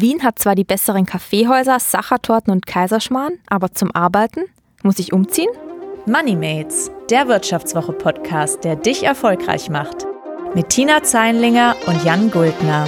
[0.00, 4.42] Wien hat zwar die besseren Kaffeehäuser, Sachertorten und Kaiserschmarrn, aber zum Arbeiten
[4.82, 5.48] muss ich umziehen?
[6.04, 10.06] Moneymates, der Wirtschaftswoche-Podcast, der dich erfolgreich macht.
[10.54, 12.86] Mit Tina Zeinlinger und Jan Guldner.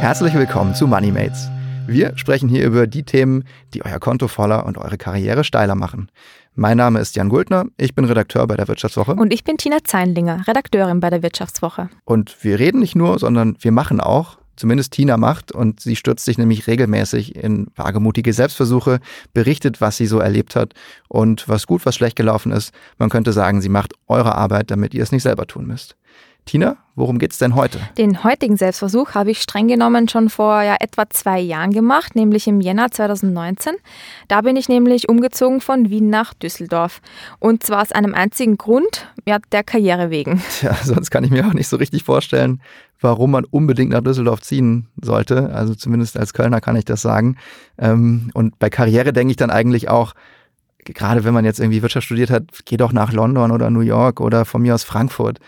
[0.00, 1.48] Herzlich willkommen zu Moneymates.
[1.88, 6.10] Wir sprechen hier über die Themen, die euer Konto voller und eure Karriere steiler machen.
[6.54, 9.12] Mein Name ist Jan Guldner, ich bin Redakteur bei der Wirtschaftswoche.
[9.12, 11.88] Und ich bin Tina Zeinlinger, Redakteurin bei der Wirtschaftswoche.
[12.04, 16.24] Und wir reden nicht nur, sondern wir machen auch zumindest Tina macht und sie stürzt
[16.24, 19.00] sich nämlich regelmäßig in wagemutige Selbstversuche,
[19.34, 20.72] berichtet, was sie so erlebt hat
[21.08, 22.72] und was gut, was schlecht gelaufen ist.
[22.98, 25.96] Man könnte sagen, sie macht eure Arbeit, damit ihr es nicht selber tun müsst.
[26.46, 27.80] Tina, worum geht's denn heute?
[27.98, 32.46] Den heutigen Selbstversuch habe ich streng genommen schon vor ja, etwa zwei Jahren gemacht, nämlich
[32.46, 33.74] im Jänner 2019.
[34.28, 37.00] Da bin ich nämlich umgezogen von Wien nach Düsseldorf.
[37.40, 40.40] Und zwar aus einem einzigen Grund, ja, der Karriere wegen.
[40.60, 42.62] Tja, sonst kann ich mir auch nicht so richtig vorstellen,
[43.00, 45.52] warum man unbedingt nach Düsseldorf ziehen sollte.
[45.52, 47.38] Also zumindest als Kölner kann ich das sagen.
[47.76, 50.14] Ähm, und bei Karriere denke ich dann eigentlich auch,
[50.84, 54.20] gerade wenn man jetzt irgendwie Wirtschaft studiert hat, geh doch nach London oder New York
[54.20, 55.40] oder von mir aus Frankfurt.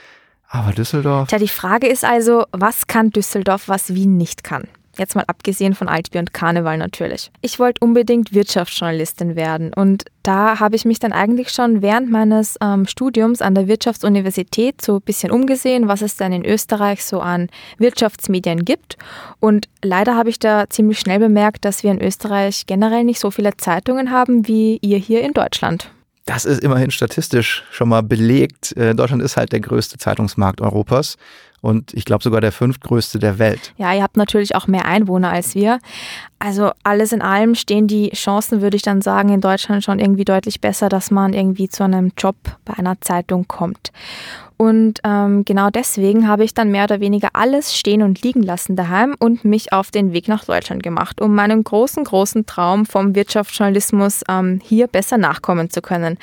[0.49, 1.29] Aber Düsseldorf?
[1.29, 4.65] Tja, die Frage ist also, was kann Düsseldorf, was Wien nicht kann?
[4.99, 7.31] Jetzt mal abgesehen von Altbier und Karneval natürlich.
[7.41, 12.57] Ich wollte unbedingt Wirtschaftsjournalistin werden und da habe ich mich dann eigentlich schon während meines
[12.61, 17.21] ähm, Studiums an der Wirtschaftsuniversität so ein bisschen umgesehen, was es denn in Österreich so
[17.21, 18.97] an Wirtschaftsmedien gibt.
[19.39, 23.31] Und leider habe ich da ziemlich schnell bemerkt, dass wir in Österreich generell nicht so
[23.31, 25.93] viele Zeitungen haben wie ihr hier in Deutschland.
[26.29, 28.77] Das ist immerhin statistisch schon mal belegt.
[28.77, 31.17] Äh, Deutschland ist halt der größte Zeitungsmarkt Europas
[31.63, 33.73] und ich glaube sogar der fünftgrößte der Welt.
[33.79, 35.79] Ja, ihr habt natürlich auch mehr Einwohner als wir.
[36.39, 40.27] Also alles in allem stehen die Chancen, würde ich dann sagen, in Deutschland schon irgendwie
[40.27, 43.91] deutlich besser, dass man irgendwie zu einem Job bei einer Zeitung kommt.
[44.59, 48.75] Und ähm, genau deswegen habe ich dann mehr oder weniger alles stehen und liegen lassen
[48.75, 53.15] daheim und mich auf den Weg nach Deutschland gemacht, um meinem großen, großen Traum vom
[53.15, 56.19] Wirtschaftsjournalismus ähm, hier besser nachkommen zu können.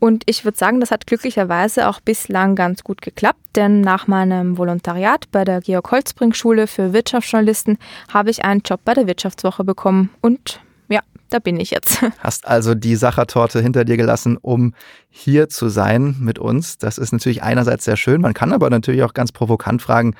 [0.00, 4.56] Und ich würde sagen, das hat glücklicherweise auch bislang ganz gut geklappt, denn nach meinem
[4.56, 7.76] Volontariat bei der Georg Holzbrink Schule für Wirtschaftsjournalisten
[8.12, 10.58] habe ich einen Job bei der Wirtschaftswoche bekommen und
[10.88, 11.00] ja,
[11.30, 12.02] da bin ich jetzt.
[12.18, 14.74] Hast also die Sachertorte hinter dir gelassen, um
[15.08, 16.78] hier zu sein mit uns.
[16.78, 18.20] Das ist natürlich einerseits sehr schön.
[18.20, 20.14] Man kann aber natürlich auch ganz provokant fragen,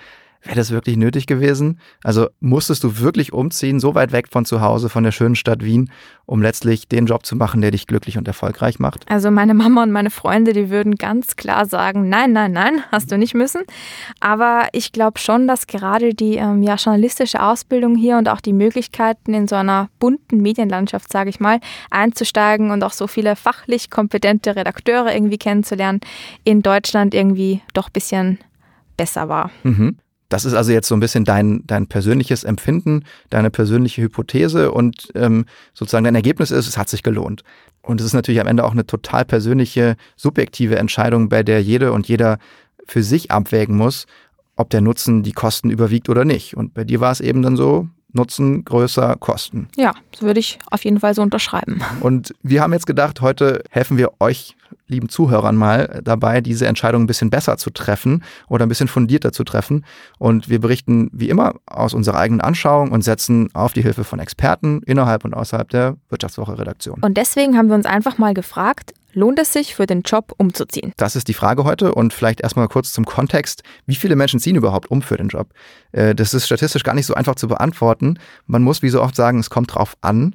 [0.44, 1.80] Wäre das wirklich nötig gewesen?
[2.02, 5.64] Also musstest du wirklich umziehen, so weit weg von zu Hause, von der schönen Stadt
[5.64, 5.90] Wien,
[6.26, 9.10] um letztlich den Job zu machen, der dich glücklich und erfolgreich macht?
[9.10, 13.10] Also meine Mama und meine Freunde, die würden ganz klar sagen, nein, nein, nein, hast
[13.10, 13.62] du nicht müssen.
[14.20, 18.52] Aber ich glaube schon, dass gerade die ähm, ja, journalistische Ausbildung hier und auch die
[18.52, 21.58] Möglichkeiten in so einer bunten Medienlandschaft, sage ich mal,
[21.90, 26.00] einzusteigen und auch so viele fachlich kompetente Redakteure irgendwie kennenzulernen,
[26.44, 28.38] in Deutschland irgendwie doch ein bisschen
[28.96, 29.50] besser war.
[29.62, 29.96] Mhm.
[30.34, 35.12] Das ist also jetzt so ein bisschen dein, dein persönliches Empfinden, deine persönliche Hypothese und
[35.14, 37.44] ähm, sozusagen dein Ergebnis ist, es hat sich gelohnt.
[37.82, 41.92] Und es ist natürlich am Ende auch eine total persönliche, subjektive Entscheidung, bei der jede
[41.92, 42.38] und jeder
[42.84, 44.06] für sich abwägen muss,
[44.56, 46.56] ob der Nutzen die Kosten überwiegt oder nicht.
[46.56, 49.68] Und bei dir war es eben dann so, Nutzen größer Kosten.
[49.76, 51.80] Ja, das würde ich auf jeden Fall so unterschreiben.
[52.00, 54.56] Und wir haben jetzt gedacht, heute helfen wir euch,
[54.86, 59.32] lieben Zuhörern, mal dabei, diese Entscheidung ein bisschen besser zu treffen oder ein bisschen fundierter
[59.32, 59.84] zu treffen.
[60.18, 64.18] Und wir berichten wie immer aus unserer eigenen Anschauung und setzen auf die Hilfe von
[64.18, 67.00] Experten innerhalb und außerhalb der Wirtschaftswoche-Redaktion.
[67.00, 70.92] Und deswegen haben wir uns einfach mal gefragt, Lohnt es sich für den Job umzuziehen?
[70.96, 73.62] Das ist die Frage heute und vielleicht erstmal kurz zum Kontext.
[73.86, 75.50] Wie viele Menschen ziehen überhaupt um für den Job?
[75.92, 78.18] Äh, das ist statistisch gar nicht so einfach zu beantworten.
[78.46, 80.34] Man muss wie so oft sagen, es kommt drauf an.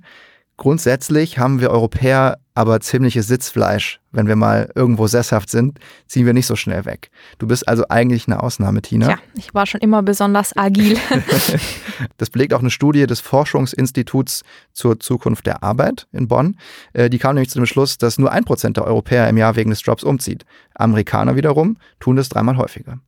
[0.56, 4.02] Grundsätzlich haben wir Europäer aber ziemliches Sitzfleisch.
[4.12, 7.10] Wenn wir mal irgendwo sesshaft sind, ziehen wir nicht so schnell weg.
[7.38, 9.12] Du bist also eigentlich eine Ausnahme, Tina.
[9.12, 10.98] Ja, ich war schon immer besonders agil.
[12.18, 14.42] das belegt auch eine Studie des Forschungsinstituts
[14.74, 16.58] zur Zukunft der Arbeit in Bonn.
[16.92, 19.56] Äh, die kam nämlich zu dem Schluss, dass nur ein Prozent der Europäer im Jahr
[19.56, 20.44] wegen des Jobs umzieht.
[20.76, 23.00] Amerikaner wiederum tun das dreimal häufiger.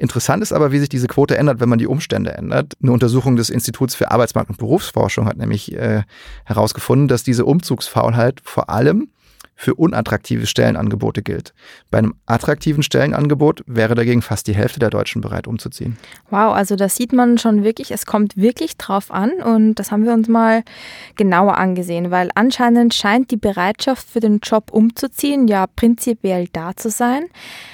[0.00, 2.74] Interessant ist aber, wie sich diese Quote ändert, wenn man die Umstände ändert.
[2.80, 6.04] Eine Untersuchung des Instituts für Arbeitsmarkt und Berufsforschung hat nämlich äh,
[6.44, 9.08] herausgefunden, dass diese Umzugsfaulheit vor allem
[9.60, 11.52] für unattraktive Stellenangebote gilt.
[11.90, 15.98] Bei einem attraktiven Stellenangebot wäre dagegen fast die Hälfte der Deutschen bereit umzuziehen.
[16.30, 20.04] Wow, also das sieht man schon wirklich, es kommt wirklich drauf an und das haben
[20.04, 20.62] wir uns mal
[21.16, 26.88] genauer angesehen, weil anscheinend scheint die Bereitschaft für den Job umzuziehen ja prinzipiell da zu
[26.88, 27.24] sein.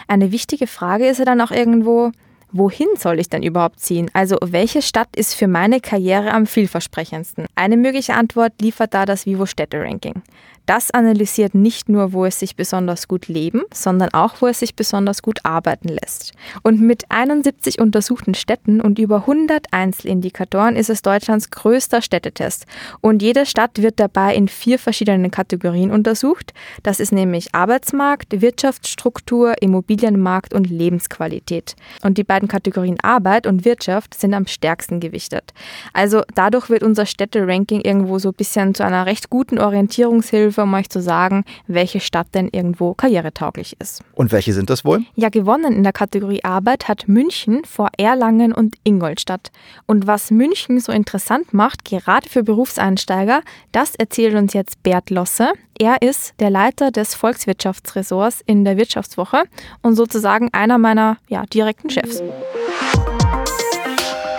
[0.09, 2.13] Eine wichtige Frage ist ja dann auch irgendwo,
[2.51, 4.11] wohin soll ich denn überhaupt ziehen?
[4.15, 7.45] Also welche Stadt ist für meine Karriere am vielversprechendsten?
[7.57, 10.23] Eine mögliche Antwort liefert da das Vivo Städte Ranking.
[10.67, 14.75] Das analysiert nicht nur, wo es sich besonders gut leben, sondern auch, wo es sich
[14.75, 16.33] besonders gut arbeiten lässt.
[16.63, 22.65] Und mit 71 untersuchten Städten und über 100 Einzelindikatoren ist es Deutschlands größter Städtetest.
[23.03, 26.55] Und jede Stadt wird dabei in vier verschiedenen Kategorien untersucht.
[26.83, 31.77] Das ist nämlich Arbeitsmarkt, Wirtschaftsstruktur, Immobilienmarkt und Lebensqualität.
[32.03, 35.53] Und die beiden Kategorien Arbeit und Wirtschaft sind am stärksten gewichtet.
[35.93, 40.63] Also dadurch wird unser Städteranking irgendwo so ein bisschen zu einer recht guten Orientierungshilfe Hilfe,
[40.63, 44.03] um euch zu sagen, welche Stadt denn irgendwo karrieretauglich ist.
[44.15, 45.05] Und welche sind das wohl?
[45.17, 49.51] Ja, gewonnen in der Kategorie Arbeit hat München vor Erlangen und Ingolstadt.
[49.87, 53.43] Und was München so interessant macht, gerade für Berufseinsteiger,
[53.73, 55.53] das erzählt uns jetzt Bert Losse.
[55.79, 59.45] Er ist der Leiter des Volkswirtschaftsressorts in der Wirtschaftswoche
[59.83, 62.23] und sozusagen einer meiner ja, direkten Chefs.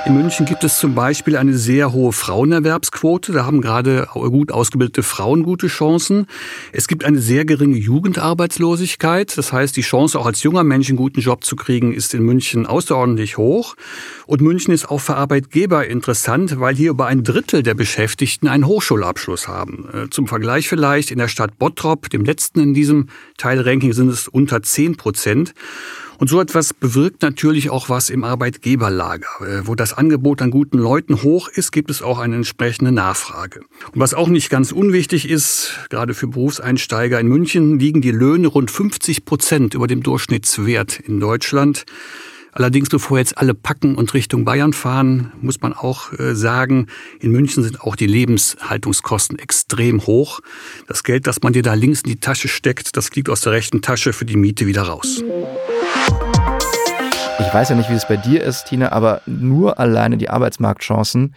[0.06, 3.31] In München gibt es zum Beispiel eine sehr hohe Frauenerwerbsquote.
[3.31, 6.28] Da haben gerade gut ausgebildete Frauen gute Chancen.
[6.72, 9.36] Es gibt eine sehr geringe Jugendarbeitslosigkeit.
[9.36, 12.22] Das heißt, die Chance, auch als junger Mensch einen guten Job zu kriegen, ist in
[12.22, 13.74] München außerordentlich hoch.
[14.28, 18.68] Und München ist auch für Arbeitgeber interessant, weil hier über ein Drittel der Beschäftigten einen
[18.68, 19.90] Hochschulabschluss haben.
[19.92, 23.07] Äh, zum Vergleich vielleicht in der Stadt Bottrop, dem letzten in diesem
[23.38, 25.56] Teilranking, sind es unter 10 Prozent.
[26.18, 29.28] Und so etwas bewirkt natürlich auch was im Arbeitgeberlager.
[29.42, 33.62] Äh, wo das Angebot an guten Leuten hoch ist, gibt es auch eine entsprechende Nachfrage.
[33.92, 38.48] Und was auch nicht ganz unwichtig ist, gerade für Berufseinsteiger in München liegen die Löhne
[38.48, 41.86] rund 50 Prozent über dem Durchschnittswert in Deutschland.
[42.57, 46.88] Allerdings, bevor jetzt alle packen und Richtung Bayern fahren, muss man auch äh, sagen,
[47.19, 50.40] in München sind auch die Lebenshaltungskosten extrem hoch.
[50.88, 53.52] Das Geld, das man dir da links in die Tasche steckt, das fliegt aus der
[53.52, 55.22] rechten Tasche für die Miete wieder raus.
[57.40, 61.36] Ich weiß ja nicht, wie es bei dir ist, Tina, aber nur alleine die Arbeitsmarktchancen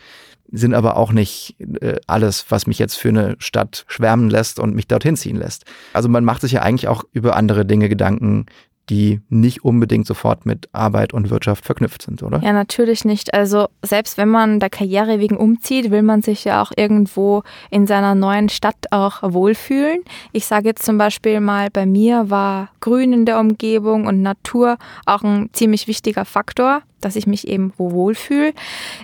[0.50, 4.74] sind aber auch nicht äh, alles, was mich jetzt für eine Stadt schwärmen lässt und
[4.74, 5.64] mich dorthin ziehen lässt.
[5.92, 8.46] Also man macht sich ja eigentlich auch über andere Dinge Gedanken,
[8.90, 12.40] die nicht unbedingt sofort mit Arbeit und Wirtschaft verknüpft sind, oder?
[12.42, 13.34] Ja, natürlich nicht.
[13.34, 17.86] Also selbst wenn man der Karriere wegen umzieht, will man sich ja auch irgendwo in
[17.86, 20.00] seiner neuen Stadt auch wohlfühlen.
[20.32, 24.78] Ich sage jetzt zum Beispiel mal, bei mir war Grün in der Umgebung und Natur
[25.06, 28.52] auch ein ziemlich wichtiger Faktor dass ich mich eben wo wohlfühle.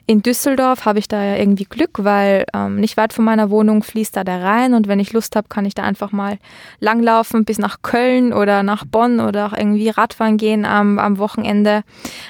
[0.06, 3.82] In Düsseldorf habe ich da ja irgendwie Glück, weil ähm, nicht weit von meiner Wohnung
[3.82, 6.38] fließt da der Rhein und wenn ich Lust habe, kann ich da einfach mal
[6.80, 11.82] langlaufen bis nach Köln oder nach Bonn oder auch irgendwie Radfahren gehen am, am Wochenende.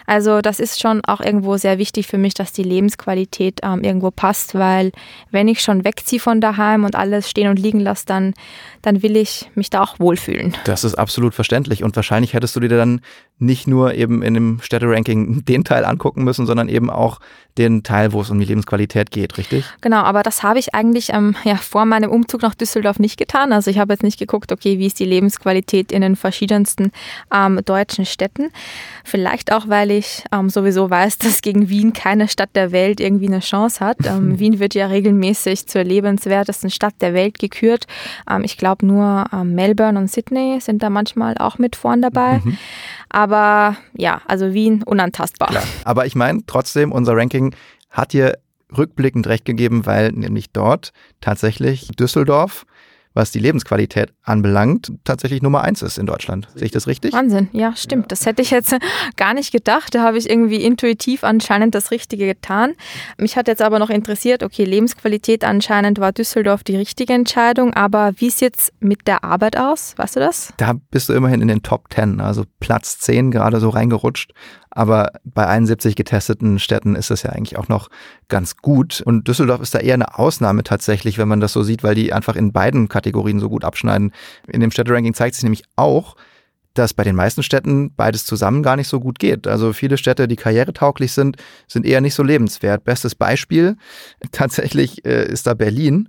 [0.06, 4.10] Also das ist schon auch irgendwo sehr wichtig für mich, dass die Lebensqualität ähm, irgendwo
[4.10, 4.92] passt, weil
[5.30, 8.34] wenn ich schon wegziehe von daheim und alles stehen und liegen lasse, dann,
[8.82, 10.56] dann will ich mich da auch wohlfühlen.
[10.64, 13.00] Das ist absolut verständlich und wahrscheinlich hättest du dir dann
[13.38, 17.20] nicht nur eben in dem Städteranking den Teil angucken müssen, sondern eben auch
[17.58, 19.64] den Teil, wo es um die Lebensqualität geht, richtig?
[19.80, 23.52] Genau, aber das habe ich eigentlich ähm, ja, vor meinem Umzug nach Düsseldorf nicht getan.
[23.52, 26.90] Also ich habe jetzt nicht geguckt, okay, wie ist die Lebensqualität in den verschiedensten
[27.32, 28.50] ähm, deutschen Städten.
[29.04, 33.26] Vielleicht auch, weil ich ähm, sowieso weiß, dass gegen Wien keine Stadt der Welt irgendwie
[33.26, 33.98] eine Chance hat.
[34.04, 37.86] Ähm, Wien wird ja regelmäßig zur lebenswertesten Stadt der Welt gekürt.
[38.30, 42.40] Ähm, ich glaube nur ähm, Melbourne und Sydney sind da manchmal auch mit vorn dabei.
[42.44, 42.58] Mhm.
[43.08, 43.23] Aber
[43.96, 45.48] ja, also Wien unantastbar.
[45.48, 45.64] Klar.
[45.84, 47.54] Aber ich meine, trotzdem, unser Ranking
[47.90, 48.38] hat dir
[48.76, 52.66] rückblickend recht gegeben, weil nämlich dort tatsächlich Düsseldorf
[53.14, 56.48] was die Lebensqualität anbelangt, tatsächlich Nummer eins ist in Deutschland.
[56.54, 57.12] Sehe ich das richtig?
[57.12, 58.10] Wahnsinn, ja, stimmt.
[58.10, 58.74] Das hätte ich jetzt
[59.16, 59.94] gar nicht gedacht.
[59.94, 62.74] Da habe ich irgendwie intuitiv anscheinend das Richtige getan.
[63.16, 68.12] Mich hat jetzt aber noch interessiert, okay, Lebensqualität anscheinend war Düsseldorf die richtige Entscheidung, aber
[68.16, 69.94] wie ist jetzt mit der Arbeit aus?
[69.96, 70.52] Weißt du das?
[70.56, 74.32] Da bist du immerhin in den Top 10, also Platz 10 gerade so reingerutscht.
[74.74, 77.88] Aber bei 71 getesteten Städten ist das ja eigentlich auch noch
[78.28, 79.00] ganz gut.
[79.06, 82.12] Und Düsseldorf ist da eher eine Ausnahme tatsächlich, wenn man das so sieht, weil die
[82.12, 84.12] einfach in beiden Kategorien so gut abschneiden.
[84.48, 86.16] In dem Städteranking zeigt sich nämlich auch,
[86.74, 89.46] dass bei den meisten Städten beides zusammen gar nicht so gut geht.
[89.46, 91.36] Also viele Städte, die karrieretauglich sind,
[91.68, 92.84] sind eher nicht so lebenswert.
[92.84, 93.76] Bestes Beispiel
[94.32, 96.08] tatsächlich äh, ist da Berlin.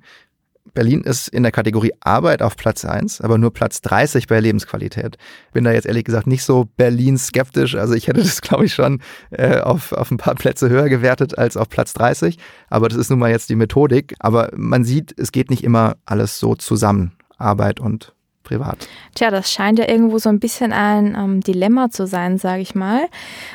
[0.75, 5.17] Berlin ist in der Kategorie Arbeit auf Platz 1, aber nur Platz 30 bei Lebensqualität.
[5.53, 7.73] Bin da jetzt ehrlich gesagt nicht so Berlin skeptisch.
[7.73, 9.01] Also ich hätte das, glaube ich, schon
[9.31, 12.37] äh, auf, auf ein paar Plätze höher gewertet als auf Platz 30.
[12.69, 14.13] Aber das ist nun mal jetzt die Methodik.
[14.19, 17.13] Aber man sieht, es geht nicht immer alles so zusammen.
[17.37, 18.14] Arbeit und
[18.45, 18.87] privat.
[19.13, 22.75] Tja, das scheint ja irgendwo so ein bisschen ein ähm, Dilemma zu sein, sage ich
[22.75, 23.07] mal.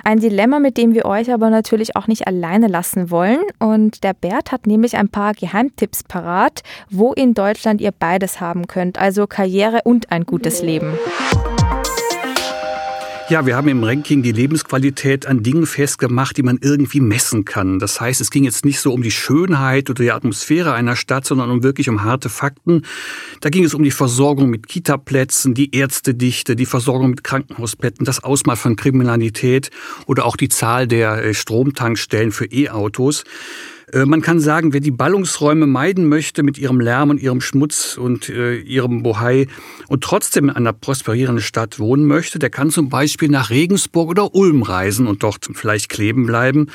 [0.05, 3.41] Ein Dilemma, mit dem wir euch aber natürlich auch nicht alleine lassen wollen.
[3.59, 8.67] Und der Bert hat nämlich ein paar Geheimtipps parat, wo in Deutschland ihr beides haben
[8.67, 10.99] könnt, also Karriere und ein gutes Leben.
[13.31, 17.79] Ja, wir haben im Ranking die Lebensqualität an Dingen festgemacht, die man irgendwie messen kann.
[17.79, 21.27] Das heißt, es ging jetzt nicht so um die Schönheit oder die Atmosphäre einer Stadt,
[21.27, 22.83] sondern um wirklich um harte Fakten.
[23.41, 28.25] Da ging es um die Versorgung mit Kitaplätzen, die Ärztedichte, die Versorgung mit Krankenhausbetten, das
[28.25, 29.71] Ausmaß von Kriminalität
[30.07, 33.23] oder auch die Zahl der äh, Stromtankstellen für E-Autos.
[33.93, 37.97] Äh, man kann sagen, wer die Ballungsräume meiden möchte mit ihrem Lärm und ihrem Schmutz
[37.97, 39.47] und äh, ihrem Bohai
[39.89, 44.35] und trotzdem in einer prosperierenden Stadt wohnen möchte, der kann zum Beispiel nach Regensburg oder
[44.35, 46.69] Ulm reisen und dort vielleicht kleben bleiben.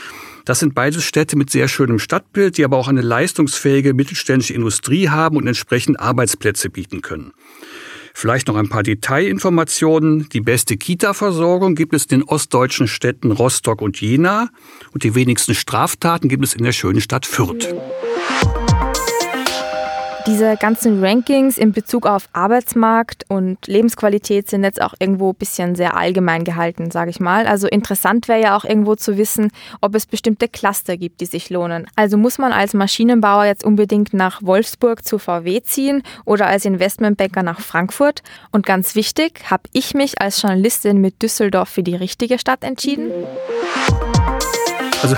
[0.45, 5.09] Das sind beides Städte mit sehr schönem Stadtbild, die aber auch eine leistungsfähige mittelständische Industrie
[5.09, 7.33] haben und entsprechend Arbeitsplätze bieten können.
[8.17, 10.29] Vielleicht noch ein paar Detailinformationen.
[10.29, 14.47] Die beste Kita-Versorgung gibt es in den ostdeutschen Städten Rostock und Jena
[14.93, 17.75] und die wenigsten Straftaten gibt es in der schönen Stadt Fürth.
[20.27, 25.75] Diese ganzen Rankings in Bezug auf Arbeitsmarkt und Lebensqualität sind jetzt auch irgendwo ein bisschen
[25.75, 27.45] sehr allgemein gehalten, sage ich mal.
[27.45, 29.51] Also interessant wäre ja auch irgendwo zu wissen,
[29.81, 31.85] ob es bestimmte Cluster gibt, die sich lohnen.
[31.95, 37.43] Also muss man als Maschinenbauer jetzt unbedingt nach Wolfsburg zu VW ziehen oder als Investmentbanker
[37.43, 38.23] nach Frankfurt?
[38.51, 43.11] Und ganz wichtig, habe ich mich als Journalistin mit Düsseldorf für die richtige Stadt entschieden?
[45.03, 45.15] Also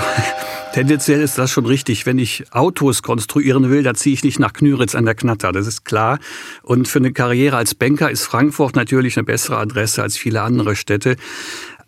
[0.78, 2.06] Tendenziell ist das schon richtig.
[2.06, 5.66] Wenn ich Autos konstruieren will, da ziehe ich nicht nach Knüritz an der Knatter, das
[5.66, 6.20] ist klar.
[6.62, 10.76] Und für eine Karriere als Banker ist Frankfurt natürlich eine bessere Adresse als viele andere
[10.76, 11.16] Städte.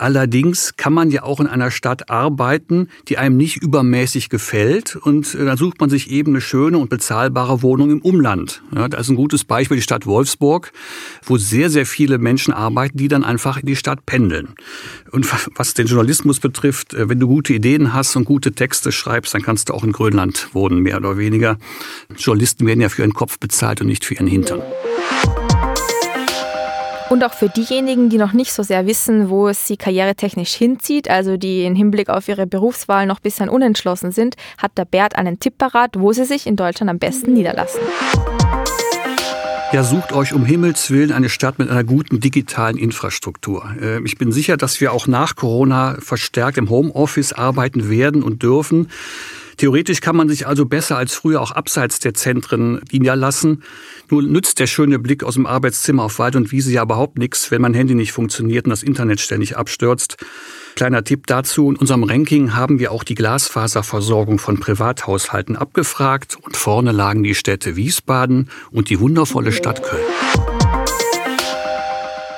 [0.01, 4.97] Allerdings kann man ja auch in einer Stadt arbeiten, die einem nicht übermäßig gefällt.
[4.97, 8.63] Und äh, dann sucht man sich eben eine schöne und bezahlbare Wohnung im Umland.
[8.75, 10.73] Ja, da ist ein gutes Beispiel die Stadt Wolfsburg,
[11.23, 14.55] wo sehr, sehr viele Menschen arbeiten, die dann einfach in die Stadt pendeln.
[15.11, 19.35] Und was den Journalismus betrifft, äh, wenn du gute Ideen hast und gute Texte schreibst,
[19.35, 21.59] dann kannst du auch in Grönland wohnen, mehr oder weniger.
[22.17, 24.63] Journalisten werden ja für ihren Kopf bezahlt und nicht für ihren Hintern.
[27.11, 31.11] Und auch für diejenigen, die noch nicht so sehr wissen, wo es sie karrieretechnisch hinzieht,
[31.11, 35.17] also die im Hinblick auf ihre Berufswahl noch ein bisschen unentschlossen sind, hat der Bert
[35.17, 37.81] einen Tipp parat, wo sie sich in Deutschland am besten niederlassen.
[39.73, 43.69] Ja, sucht euch um Himmels Willen eine Stadt mit einer guten digitalen Infrastruktur.
[43.81, 48.45] Äh, ich bin sicher, dass wir auch nach Corona verstärkt im Homeoffice arbeiten werden und
[48.45, 48.89] dürfen.
[49.61, 53.63] Theoretisch kann man sich also besser als früher auch abseits der Zentren niederlassen.
[54.11, 57.53] Nur nützt der schöne Blick aus dem Arbeitszimmer auf Wald und Wiese ja überhaupt nichts,
[57.53, 60.17] wenn mein Handy nicht funktioniert und das Internet ständig abstürzt.
[60.75, 66.57] Kleiner Tipp dazu, in unserem Ranking haben wir auch die Glasfaserversorgung von Privathaushalten abgefragt und
[66.57, 70.03] vorne lagen die Städte Wiesbaden und die wundervolle Stadt Köln.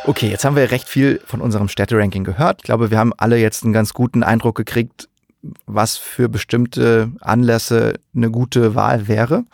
[0.04, 2.58] Okay, jetzt haben wir recht viel von unserem Städteranking gehört.
[2.58, 5.08] Ich glaube, wir haben alle jetzt einen ganz guten Eindruck gekriegt,
[5.64, 9.44] was für bestimmte Anlässe eine gute Wahl wäre.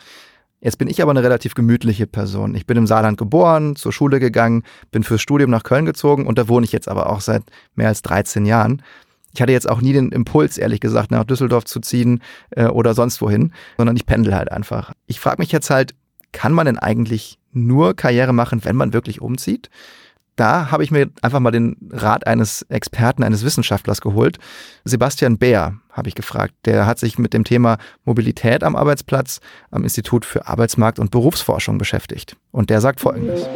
[0.61, 2.53] Jetzt bin ich aber eine relativ gemütliche Person.
[2.53, 6.37] Ich bin im Saarland geboren, zur Schule gegangen, bin fürs Studium nach Köln gezogen und
[6.37, 7.43] da wohne ich jetzt aber auch seit
[7.75, 8.81] mehr als 13 Jahren.
[9.33, 12.93] Ich hatte jetzt auch nie den Impuls, ehrlich gesagt, nach Düsseldorf zu ziehen äh, oder
[12.93, 14.91] sonst wohin, sondern ich pendel halt einfach.
[15.05, 15.95] Ich frage mich jetzt halt,
[16.31, 19.69] kann man denn eigentlich nur Karriere machen, wenn man wirklich umzieht?
[20.39, 24.37] Da habe ich mir einfach mal den Rat eines Experten, eines Wissenschaftlers geholt.
[24.85, 26.53] Sebastian Bär habe ich gefragt.
[26.65, 31.77] Der hat sich mit dem Thema Mobilität am Arbeitsplatz am Institut für Arbeitsmarkt und Berufsforschung
[31.77, 32.37] beschäftigt.
[32.51, 33.47] Und der sagt Folgendes.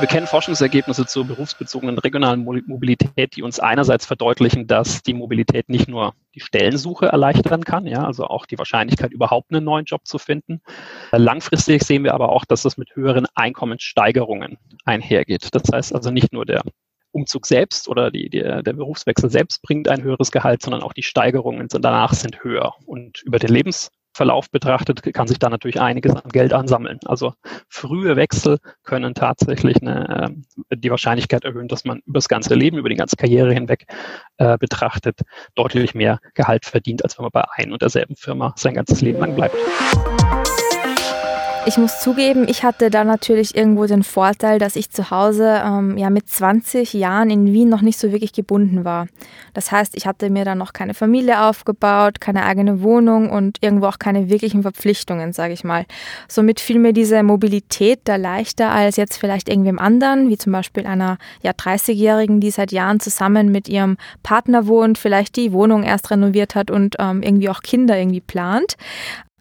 [0.00, 5.88] Wir kennen Forschungsergebnisse zur berufsbezogenen regionalen Mobilität, die uns einerseits verdeutlichen, dass die Mobilität nicht
[5.88, 10.16] nur die Stellensuche erleichtern kann, ja, also auch die Wahrscheinlichkeit, überhaupt einen neuen Job zu
[10.18, 10.62] finden.
[11.12, 15.54] Langfristig sehen wir aber auch, dass das mit höheren Einkommenssteigerungen einhergeht.
[15.54, 16.62] Das heißt also nicht nur der
[17.12, 21.02] Umzug selbst oder die, der, der Berufswechsel selbst bringt ein höheres Gehalt, sondern auch die
[21.02, 22.74] Steigerungen danach sind höher.
[22.86, 23.90] Und über den Lebens
[24.20, 27.00] Verlauf betrachtet, kann sich da natürlich einiges an Geld ansammeln.
[27.06, 27.32] Also
[27.70, 30.36] frühe Wechsel können tatsächlich eine,
[30.68, 33.86] äh, die Wahrscheinlichkeit erhöhen, dass man über das ganze Leben, über die ganze Karriere hinweg
[34.36, 35.20] äh, betrachtet,
[35.54, 39.20] deutlich mehr Gehalt verdient, als wenn man bei ein und derselben Firma sein ganzes Leben
[39.20, 39.56] lang bleibt.
[41.66, 45.98] Ich muss zugeben, ich hatte da natürlich irgendwo den Vorteil, dass ich zu Hause ähm,
[45.98, 49.08] ja mit 20 Jahren in Wien noch nicht so wirklich gebunden war.
[49.52, 53.86] Das heißt, ich hatte mir dann noch keine Familie aufgebaut, keine eigene Wohnung und irgendwo
[53.86, 55.84] auch keine wirklichen Verpflichtungen, sage ich mal.
[56.28, 60.86] Somit fiel mir diese Mobilität da leichter als jetzt vielleicht irgendwem anderen, wie zum Beispiel
[60.86, 66.10] einer ja 30-Jährigen, die seit Jahren zusammen mit ihrem Partner wohnt, vielleicht die Wohnung erst
[66.10, 68.76] renoviert hat und ähm, irgendwie auch Kinder irgendwie plant.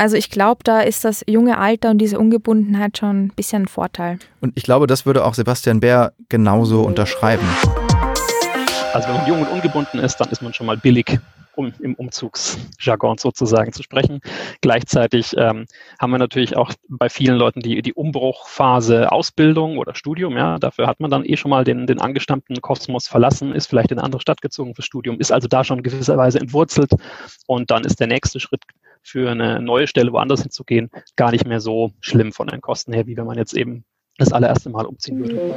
[0.02, 3.68] Also ich glaube, da ist das junge Alter und diese Ungebundenheit schon ein bisschen ein
[3.68, 4.18] Vorteil.
[4.40, 7.46] Und ich glaube, das würde auch Sebastian Bär genauso unterschreiben.
[8.94, 11.20] Also wenn man jung und ungebunden ist, dann ist man schon mal billig
[11.56, 14.22] um im Umzugsjargon sozusagen zu sprechen.
[14.62, 15.66] Gleichzeitig ähm,
[16.00, 20.38] haben wir natürlich auch bei vielen Leuten die, die Umbruchphase Ausbildung oder Studium.
[20.38, 23.92] Ja, dafür hat man dann eh schon mal den, den angestammten Kosmos verlassen, ist vielleicht
[23.92, 26.92] in eine andere Stadt gezogen fürs Studium, ist also da schon gewisserweise entwurzelt
[27.46, 28.62] und dann ist der nächste Schritt
[29.10, 33.08] für eine neue Stelle woanders hinzugehen gar nicht mehr so schlimm von den Kosten her,
[33.08, 33.84] wie wenn man jetzt eben
[34.18, 35.56] das allererste Mal umziehen würde.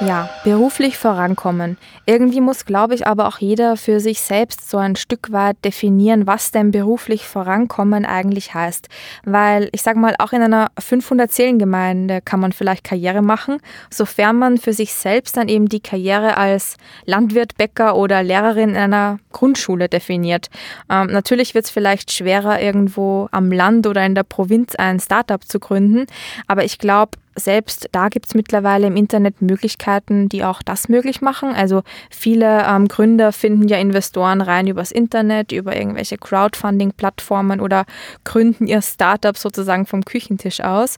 [0.00, 1.78] Ja, beruflich vorankommen.
[2.04, 6.26] Irgendwie muss, glaube ich, aber auch jeder für sich selbst so ein Stück weit definieren,
[6.26, 8.88] was denn beruflich vorankommen eigentlich heißt.
[9.24, 13.58] Weil ich sage mal, auch in einer 500-Seelen-Gemeinde kann man vielleicht Karriere machen,
[13.88, 18.76] sofern man für sich selbst dann eben die Karriere als Landwirt, Bäcker oder Lehrerin in
[18.76, 20.50] einer Grundschule definiert.
[20.90, 25.42] Ähm, natürlich wird es vielleicht schwerer, irgendwo am Land oder in der Provinz ein Startup
[25.42, 26.06] zu gründen,
[26.48, 31.20] aber ich glaube, selbst da gibt es mittlerweile im Internet Möglichkeiten, die auch das möglich
[31.20, 31.50] machen.
[31.54, 37.84] Also viele ähm, Gründer finden ja Investoren rein übers Internet, über irgendwelche Crowdfunding-Plattformen oder
[38.24, 40.96] gründen ihr Startup sozusagen vom Küchentisch aus.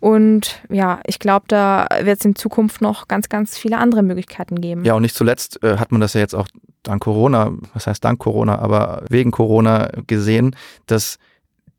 [0.00, 4.60] Und ja, ich glaube, da wird es in Zukunft noch ganz, ganz viele andere Möglichkeiten
[4.60, 4.84] geben.
[4.84, 6.48] Ja, und nicht zuletzt äh, hat man das ja jetzt auch
[6.82, 10.54] dank Corona, was heißt dank Corona, aber wegen Corona gesehen,
[10.86, 11.18] dass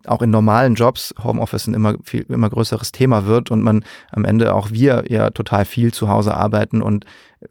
[0.08, 4.26] auch in normalen Jobs Homeoffice ein immer viel, immer größeres Thema wird und man am
[4.26, 7.06] Ende auch wir ja total viel zu Hause arbeiten und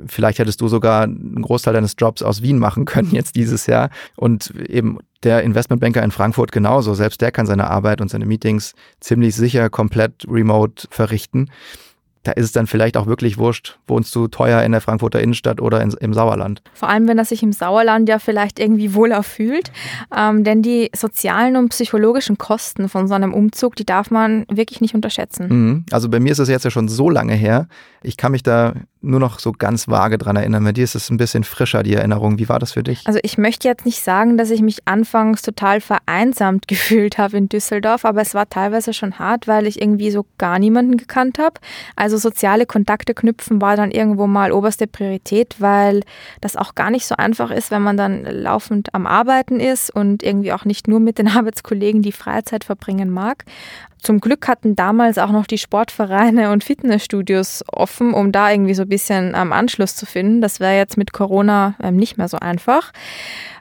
[0.07, 3.91] vielleicht hättest du sogar einen Großteil deines Jobs aus Wien machen können jetzt dieses Jahr
[4.17, 6.95] und eben der Investmentbanker in Frankfurt genauso.
[6.95, 11.51] Selbst der kann seine Arbeit und seine Meetings ziemlich sicher komplett remote verrichten
[12.27, 15.61] da ist es dann vielleicht auch wirklich wurscht, wohnst du teuer in der Frankfurter Innenstadt
[15.61, 16.63] oder in, im Sauerland.
[16.75, 19.71] Vor allem, wenn er sich im Sauerland ja vielleicht irgendwie wohler fühlt.
[20.17, 24.81] Ähm, denn die sozialen und psychologischen Kosten von so einem Umzug, die darf man wirklich
[24.81, 25.49] nicht unterschätzen.
[25.49, 25.87] Mhm.
[25.93, 27.69] Also bei mir ist es jetzt ja schon so lange her.
[28.03, 28.75] Ich kann mich da
[29.07, 30.65] nur noch so ganz vage dran erinnern.
[30.65, 32.39] Bei dir ist es ein bisschen frischer, die Erinnerung.
[32.39, 33.03] Wie war das für dich?
[33.07, 37.49] Also ich möchte jetzt nicht sagen, dass ich mich anfangs total vereinsamt gefühlt habe in
[37.49, 41.61] Düsseldorf, aber es war teilweise schon hart, weil ich irgendwie so gar niemanden gekannt habe.
[41.95, 46.03] Also soziale Kontakte knüpfen war dann irgendwo mal oberste Priorität, weil
[46.41, 50.23] das auch gar nicht so einfach ist, wenn man dann laufend am Arbeiten ist und
[50.23, 53.45] irgendwie auch nicht nur mit den Arbeitskollegen die Freizeit verbringen mag.
[54.07, 58.83] Zum Glück hatten damals auch noch die Sportvereine und Fitnessstudios offen, um da irgendwie so
[58.83, 60.41] ein bisschen am Anschluss zu finden.
[60.41, 62.93] Das wäre jetzt mit Corona ähm, nicht mehr so einfach.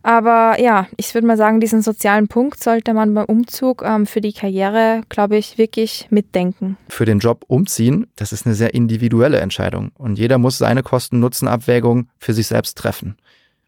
[0.04, 4.22] Aber ja, ich würde mal sagen, diesen sozialen Punkt sollte man beim Umzug ähm, für
[4.22, 6.78] die Karriere, glaube ich, wirklich mitdenken.
[6.90, 12.10] Für den Job umziehen, das ist eine sehr individuelle Entscheidung und jeder muss seine Kosten-Nutzen-Abwägung
[12.18, 13.18] für sich selbst treffen.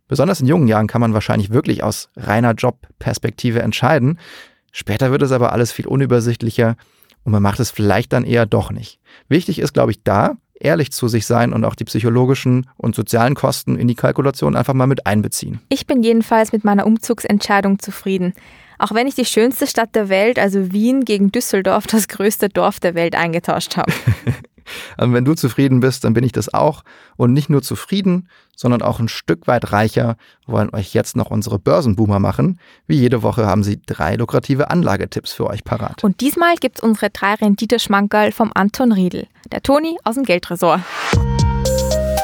[0.07, 4.19] Besonders in jungen Jahren kann man wahrscheinlich wirklich aus reiner Jobperspektive entscheiden.
[4.71, 6.77] Später wird es aber alles viel unübersichtlicher
[7.23, 8.99] und man macht es vielleicht dann eher doch nicht.
[9.27, 13.35] Wichtig ist, glaube ich, da ehrlich zu sich sein und auch die psychologischen und sozialen
[13.35, 15.59] Kosten in die Kalkulation einfach mal mit einbeziehen.
[15.69, 18.33] Ich bin jedenfalls mit meiner Umzugsentscheidung zufrieden.
[18.79, 22.79] Auch wenn ich die schönste Stadt der Welt, also Wien, gegen Düsseldorf, das größte Dorf
[22.79, 23.91] der Welt, eingetauscht habe.
[24.97, 26.83] Und wenn du zufrieden bist, dann bin ich das auch.
[27.15, 31.59] Und nicht nur zufrieden, sondern auch ein Stück weit reicher, wollen euch jetzt noch unsere
[31.59, 32.59] Börsenboomer machen.
[32.87, 36.03] Wie jede Woche haben sie drei lukrative Anlagetipps für euch parat.
[36.03, 39.27] Und diesmal gibt's unsere drei Renditeschmankerl vom Anton Riedel.
[39.51, 40.81] Der Toni aus dem Geldtresor.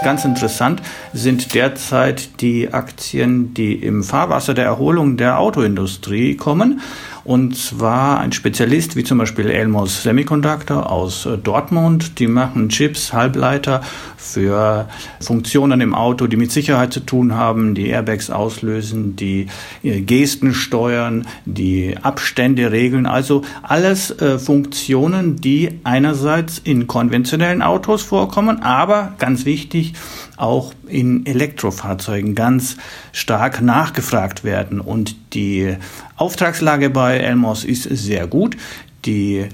[0.04, 0.82] Ganz interessant
[1.14, 6.82] sind derzeit die Aktien, die im Fahrwasser der Erholung der Autoindustrie kommen.
[7.24, 12.20] Und zwar ein Spezialist wie zum Beispiel Elmos Semiconductor aus äh, Dortmund.
[12.20, 13.82] Die machen Chips, Halbleiter
[14.18, 14.90] für
[15.22, 19.48] Funktionen im Auto, die mit Sicherheit zu tun haben, die Airbags auslösen, die
[19.84, 23.06] äh, Gesten steuern, die Abstände regeln.
[23.06, 29.94] Also alles äh, Funktionen, die einerseits in konventionellen Autos vorkommen, aber ganz wichtig,
[30.38, 32.78] auch in Elektrofahrzeugen ganz
[33.12, 34.80] stark nachgefragt werden.
[34.80, 35.76] Und die
[36.16, 38.58] Auftragslage bei Elmos ist sehr gut.
[39.06, 39.48] Die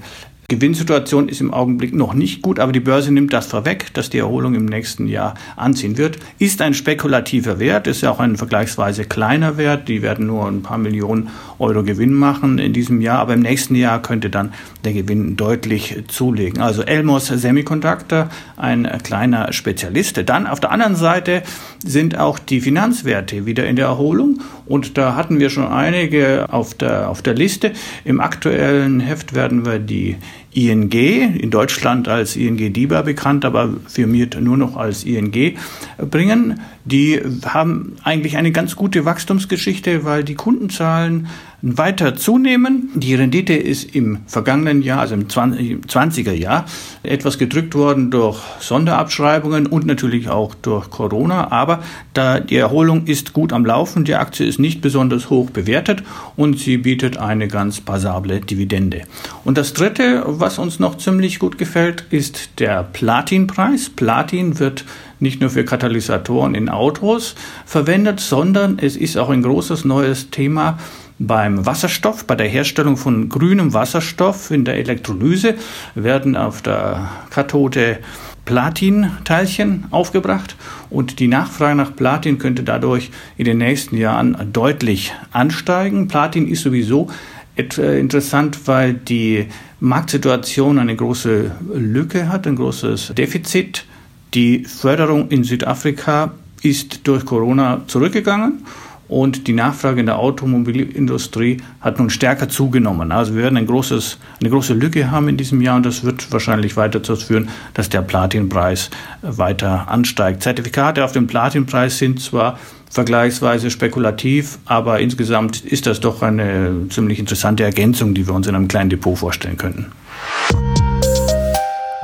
[0.50, 4.18] Gewinnsituation ist im Augenblick noch nicht gut, aber die Börse nimmt das vorweg, dass die
[4.18, 6.18] Erholung im nächsten Jahr anziehen wird.
[6.40, 9.86] Ist ein spekulativer Wert, ist ja auch ein vergleichsweise kleiner Wert.
[9.86, 13.74] Die werden nur ein paar Millionen Euro Gewinn machen in diesem Jahr, aber im nächsten
[13.74, 14.52] Jahr könnte dann
[14.84, 16.60] der Gewinn deutlich zulegen.
[16.60, 20.20] Also Elmos Semiconductor, ein kleiner Spezialist.
[20.26, 21.42] Dann auf der anderen Seite
[21.84, 26.74] sind auch die Finanzwerte wieder in der Erholung und da hatten wir schon einige auf
[26.74, 27.72] der, auf der Liste.
[28.04, 30.16] Im aktuellen Heft werden wir die
[30.52, 35.56] ING, in Deutschland als ING DIBA bekannt, aber firmiert nur noch als ING,
[35.98, 36.60] bringen.
[36.84, 41.28] Die haben eigentlich eine ganz gute Wachstumsgeschichte, weil die Kundenzahlen
[41.62, 42.90] weiter zunehmen.
[42.94, 46.64] Die Rendite ist im vergangenen Jahr, also im 20er Jahr,
[47.02, 51.50] etwas gedrückt worden durch Sonderabschreibungen und natürlich auch durch Corona.
[51.50, 51.82] Aber
[52.14, 56.02] da die Erholung ist gut am Laufen, die Aktie ist nicht besonders hoch bewertet
[56.36, 59.02] und sie bietet eine ganz passable Dividende.
[59.44, 63.90] Und das dritte, was uns noch ziemlich gut gefällt, ist der Platinpreis.
[63.90, 64.84] Platin wird
[65.18, 67.34] nicht nur für Katalysatoren in Autos
[67.66, 70.78] verwendet, sondern es ist auch ein großes neues Thema
[71.20, 75.54] beim Wasserstoff, bei der Herstellung von grünem Wasserstoff in der Elektrolyse
[75.94, 77.98] werden auf der Kathode
[78.46, 80.56] Platinteilchen aufgebracht
[80.88, 86.08] und die Nachfrage nach Platin könnte dadurch in den nächsten Jahren deutlich ansteigen.
[86.08, 87.08] Platin ist sowieso
[87.56, 89.46] äh, interessant, weil die
[89.78, 93.84] Marktsituation eine große Lücke hat, ein großes Defizit.
[94.32, 98.64] Die Förderung in Südafrika ist durch Corona zurückgegangen
[99.10, 103.10] und die Nachfrage in der Automobilindustrie hat nun stärker zugenommen.
[103.10, 106.30] Also wir werden ein großes, eine große Lücke haben in diesem Jahr und das wird
[106.32, 108.88] wahrscheinlich weiter dazu führen, dass der Platinpreis
[109.22, 110.44] weiter ansteigt.
[110.44, 112.56] Zertifikate auf dem Platinpreis sind zwar
[112.88, 118.54] vergleichsweise spekulativ, aber insgesamt ist das doch eine ziemlich interessante Ergänzung, die wir uns in
[118.54, 119.86] einem kleinen Depot vorstellen könnten.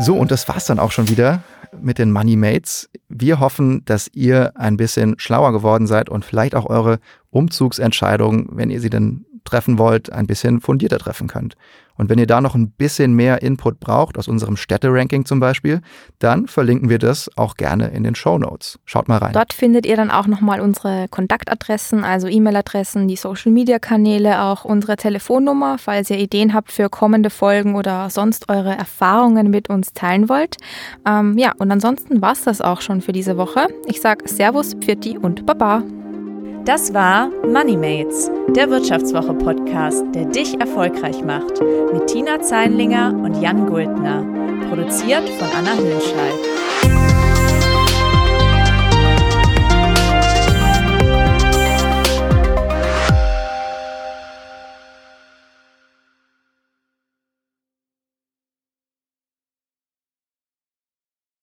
[0.00, 1.42] So, und das war's dann auch schon wieder
[1.80, 2.88] mit den Money Mates.
[3.08, 6.98] Wir hoffen, dass ihr ein bisschen schlauer geworden seid und vielleicht auch eure
[7.30, 11.56] Umzugsentscheidungen, wenn ihr sie denn treffen wollt, ein bisschen fundierter treffen könnt.
[11.96, 15.80] Und wenn ihr da noch ein bisschen mehr Input braucht, aus unserem Städteranking zum Beispiel,
[16.18, 18.78] dann verlinken wir das auch gerne in den Show Notes.
[18.84, 19.32] Schaut mal rein.
[19.32, 25.78] Dort findet ihr dann auch nochmal unsere Kontaktadressen, also E-Mail-Adressen, die Social-Media-Kanäle, auch unsere Telefonnummer,
[25.78, 30.56] falls ihr Ideen habt für kommende Folgen oder sonst eure Erfahrungen mit uns teilen wollt.
[31.06, 33.68] Ähm, ja, und ansonsten war es das auch schon für diese Woche.
[33.86, 35.82] Ich sage Servus, Pfirti und Baba.
[36.66, 41.60] Das war MoneyMates, der Wirtschaftswoche-Podcast, der dich erfolgreich macht,
[41.92, 44.26] mit Tina Zeinlinger und Jan Guldner.
[44.68, 46.65] Produziert von Anna Hülscheit.